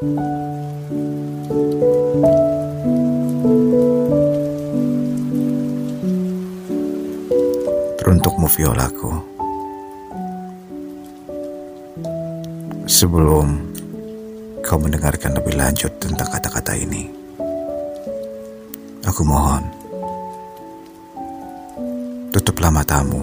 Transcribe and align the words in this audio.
Teruntukmu 0.00 0.16
Violaku 8.48 9.12
Sebelum 12.88 13.60
kau 14.64 14.80
mendengarkan 14.80 15.36
lebih 15.36 15.60
lanjut 15.60 15.92
tentang 16.00 16.32
kata-kata 16.32 16.80
ini 16.80 17.12
Aku 19.04 19.20
mohon 19.28 19.68
Tutuplah 22.32 22.72
matamu. 22.72 23.20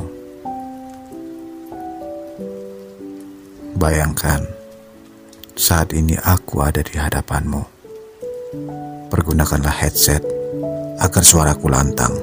Bayangkan 3.73 4.56
saat 5.57 5.89
ini 5.97 6.13
aku 6.21 6.61
ada 6.61 6.85
di 6.85 6.93
hadapanmu. 7.01 7.65
Pergunakanlah 9.09 9.73
headset 9.73 10.21
agar 11.02 11.23
suaraku 11.25 11.65
lantang 11.73 12.13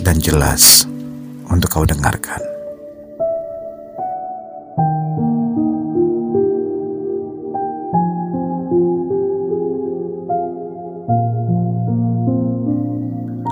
dan 0.00 0.16
jelas 0.16 0.88
untuk 1.52 1.68
kau 1.68 1.84
dengarkan. 1.84 2.40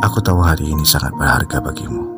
Aku 0.00 0.19
tahu 0.25 0.41
hari 0.41 0.73
ini 0.73 0.83
sangat 0.89 1.12
berharga 1.20 1.61
bagimu. 1.61 2.09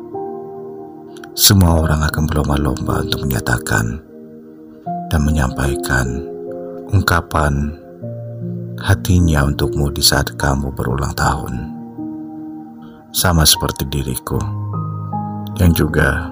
Semua 1.35 1.83
orang 1.83 1.99
akan 2.07 2.23
berlomba-lomba 2.31 3.03
untuk 3.03 3.27
menyatakan 3.27 3.99
dan 5.11 5.21
menyampaikan 5.21 6.32
ungkapan 6.93 7.73
hatinya 8.77 9.49
untukmu 9.49 9.89
di 9.89 10.05
saat 10.05 10.29
kamu 10.37 10.69
berulang 10.77 11.09
tahun. 11.17 11.73
Sama 13.09 13.49
seperti 13.49 13.89
diriku 13.89 14.37
yang 15.57 15.73
juga 15.73 16.29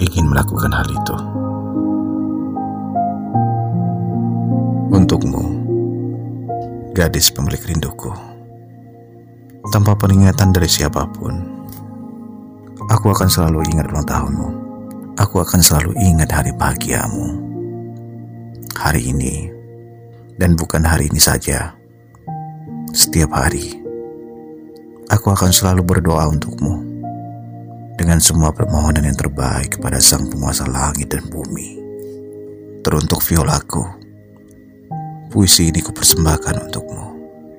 ingin 0.00 0.32
melakukan 0.32 0.72
hal 0.72 0.88
itu. 0.88 1.16
Untukmu, 4.96 5.44
gadis 6.96 7.28
pemilik 7.28 7.60
rinduku. 7.60 8.08
Tanpa 9.68 9.92
peringatan 9.92 10.56
dari 10.56 10.72
siapa 10.72 11.04
pun, 11.04 11.36
aku 12.88 13.12
akan 13.12 13.28
selalu 13.28 13.60
ingat 13.76 13.92
ulang 13.92 14.08
tahunmu. 14.08 14.48
Aku 15.20 15.44
akan 15.44 15.60
selalu 15.60 15.92
ingat 16.00 16.32
hari 16.32 16.48
bahagiamu. 16.56 17.52
Hari 18.80 19.12
ini, 19.12 19.49
dan 20.40 20.56
bukan 20.56 20.80
hari 20.80 21.12
ini 21.12 21.20
saja. 21.20 21.76
Setiap 22.96 23.36
hari, 23.36 23.76
aku 25.12 25.28
akan 25.28 25.52
selalu 25.52 25.84
berdoa 25.84 26.32
untukmu 26.32 26.80
dengan 28.00 28.16
semua 28.24 28.48
permohonan 28.48 29.04
yang 29.04 29.14
terbaik 29.20 29.76
kepada 29.76 30.00
Sang 30.00 30.32
Penguasa 30.32 30.64
Langit 30.64 31.12
dan 31.12 31.28
Bumi. 31.28 31.76
Teruntuk 32.80 33.20
violaku, 33.20 33.84
puisi 35.28 35.68
ini 35.68 35.84
kupersembahkan 35.84 36.72
untukmu 36.72 37.04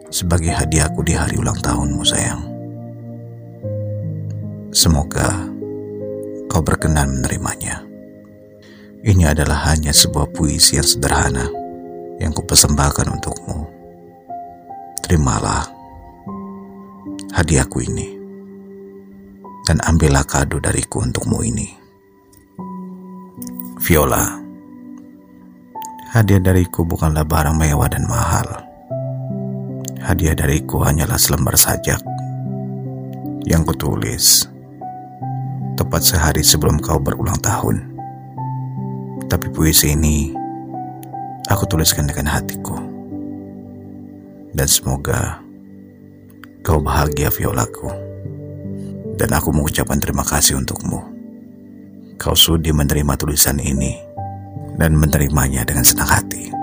sebagai 0.10 0.50
hadiahku 0.50 1.06
di 1.06 1.14
hari 1.14 1.38
ulang 1.38 1.62
tahunmu 1.62 2.02
sayang. 2.02 2.42
Semoga 4.74 5.46
kau 6.50 6.66
berkenan 6.66 7.22
menerimanya. 7.22 7.86
Ini 9.06 9.38
adalah 9.38 9.70
hanya 9.70 9.94
sebuah 9.94 10.34
puisi 10.34 10.82
yang 10.82 10.86
sederhana 10.86 11.61
yang 12.22 12.30
kupersembahkan 12.32 13.10
untukmu. 13.18 13.58
Terimalah 15.02 15.66
hadiahku 17.34 17.82
ini 17.82 18.08
dan 19.66 19.82
ambillah 19.82 20.24
kado 20.24 20.62
dariku 20.62 21.02
untukmu 21.02 21.42
ini. 21.42 21.68
Viola, 23.82 24.38
hadiah 26.14 26.38
dariku 26.38 26.86
bukanlah 26.86 27.26
barang 27.26 27.58
mewah 27.58 27.90
dan 27.90 28.06
mahal 28.06 28.72
Hadiah 30.02 30.34
dariku 30.34 30.82
hanyalah 30.82 31.14
selembar 31.14 31.54
sajak 31.54 32.02
yang 33.46 33.62
kutulis 33.62 34.50
tepat 35.78 36.02
sehari 36.02 36.42
sebelum 36.42 36.82
kau 36.82 36.98
berulang 36.98 37.38
tahun. 37.38 37.86
Tapi 39.30 39.54
puisi 39.54 39.94
ini 39.94 40.34
aku 41.52 41.68
tuliskan 41.68 42.08
dengan 42.08 42.32
hatiku. 42.32 42.80
Dan 44.52 44.68
semoga 44.68 45.44
kau 46.64 46.80
bahagia 46.80 47.28
Violaku. 47.32 47.92
Dan 49.20 49.30
aku 49.36 49.54
mengucapkan 49.54 50.00
terima 50.00 50.24
kasih 50.24 50.58
untukmu. 50.58 51.04
Kau 52.16 52.34
sudi 52.34 52.72
menerima 52.72 53.14
tulisan 53.20 53.60
ini 53.60 53.98
dan 54.80 54.96
menerimanya 54.98 55.68
dengan 55.68 55.86
senang 55.86 56.10
hati. 56.10 56.61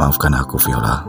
Maafkan 0.00 0.32
aku, 0.32 0.56
Viola. 0.56 1.04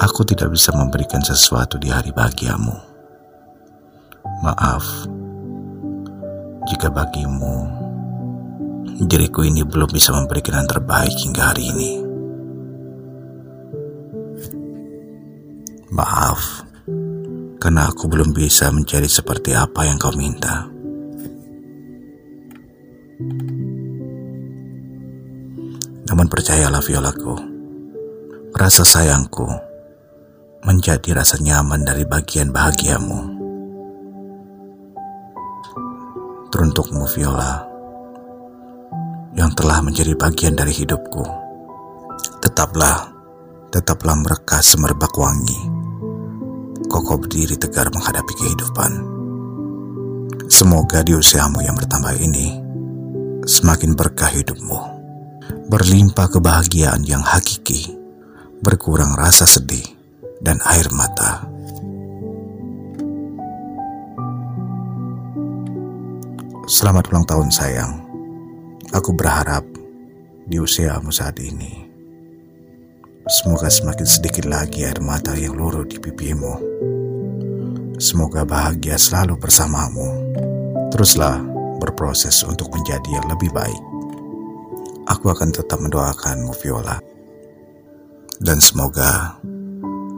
Aku 0.00 0.24
tidak 0.24 0.48
bisa 0.48 0.72
memberikan 0.72 1.20
sesuatu 1.20 1.76
di 1.76 1.92
hari 1.92 2.08
bahagiamu. 2.08 2.72
Maaf 4.40 5.04
jika 6.72 6.88
bagimu 6.88 7.68
diriku 9.04 9.44
ini 9.44 9.60
belum 9.60 9.92
bisa 9.92 10.16
memberikan 10.16 10.64
yang 10.64 10.72
terbaik 10.72 11.12
hingga 11.20 11.52
hari 11.52 11.68
ini. 11.68 11.90
Maaf 15.92 16.64
karena 17.60 17.92
aku 17.92 18.08
belum 18.08 18.32
bisa 18.32 18.72
menjadi 18.72 19.04
seperti 19.04 19.52
apa 19.52 19.84
yang 19.84 20.00
kau 20.00 20.16
minta. 20.16 20.77
Namun 26.08 26.24
percayalah 26.24 26.80
Violaku, 26.80 27.36
rasa 28.56 28.80
sayangku 28.80 29.44
menjadi 30.64 31.12
rasa 31.12 31.36
nyaman 31.36 31.84
dari 31.84 32.08
bagian 32.08 32.48
bahagiamu. 32.48 33.36
Teruntukmu 36.48 37.04
Viola, 37.12 37.60
yang 39.36 39.52
telah 39.52 39.84
menjadi 39.84 40.16
bagian 40.16 40.56
dari 40.56 40.72
hidupku, 40.72 41.20
tetaplah, 42.40 43.12
tetaplah 43.68 44.16
merekah 44.16 44.64
semerbak 44.64 45.12
wangi, 45.12 45.60
kokoh 46.88 47.20
berdiri 47.20 47.60
tegar 47.60 47.92
menghadapi 47.92 48.32
kehidupan. 48.32 48.92
Semoga 50.48 51.04
di 51.04 51.12
usiamu 51.12 51.60
yang 51.60 51.76
bertambah 51.76 52.16
ini, 52.16 52.56
semakin 53.44 53.92
berkah 53.92 54.32
hidupmu 54.32 54.97
berlimpah 55.68 56.32
kebahagiaan 56.32 57.04
yang 57.04 57.20
hakiki, 57.20 57.92
berkurang 58.64 59.12
rasa 59.12 59.44
sedih 59.44 59.84
dan 60.40 60.56
air 60.64 60.88
mata. 60.96 61.44
Selamat 66.64 67.12
ulang 67.12 67.28
tahun 67.28 67.48
sayang. 67.52 68.00
Aku 68.96 69.12
berharap 69.12 69.68
di 70.48 70.56
usiamu 70.56 71.12
saat 71.12 71.36
ini, 71.36 71.84
semoga 73.28 73.68
semakin 73.68 74.08
sedikit 74.08 74.48
lagi 74.48 74.88
air 74.88 75.04
mata 75.04 75.36
yang 75.36 75.52
luruh 75.52 75.84
di 75.84 76.00
pipimu. 76.00 76.80
Semoga 78.00 78.48
bahagia 78.48 78.96
selalu 78.96 79.36
bersamamu. 79.36 80.32
Teruslah 80.88 81.36
berproses 81.76 82.40
untuk 82.48 82.72
menjadi 82.72 83.20
yang 83.20 83.28
lebih 83.28 83.52
baik 83.52 83.97
aku 85.08 85.32
akan 85.32 85.50
tetap 85.50 85.80
mendoakanmu 85.80 86.52
Viola. 86.60 87.00
Dan 88.38 88.62
semoga 88.62 89.40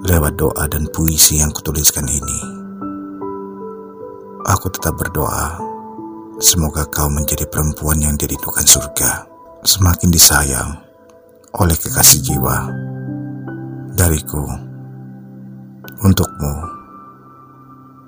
lewat 0.04 0.37
doa 0.37 0.69
dan 0.69 0.84
puisi 0.92 1.40
yang 1.40 1.48
kutuliskan 1.54 2.04
ini, 2.04 2.40
aku 4.44 4.69
tetap 4.69 4.98
berdoa 5.00 5.56
semoga 6.37 6.84
kau 6.92 7.08
menjadi 7.08 7.48
perempuan 7.48 7.96
yang 8.00 8.20
dirindukan 8.20 8.66
surga, 8.66 9.25
semakin 9.64 10.12
disayang 10.12 10.76
oleh 11.56 11.76
kekasih 11.76 12.20
jiwa 12.20 12.69
dariku 13.96 14.44
untukmu, 16.04 16.54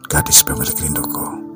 gadis 0.08 0.44
pemilik 0.44 0.76
rinduku. 0.76 1.51